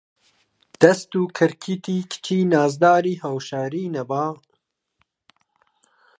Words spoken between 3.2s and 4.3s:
هەوشاری نەبا